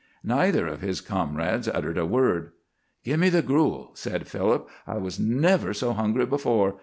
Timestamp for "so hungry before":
5.75-6.77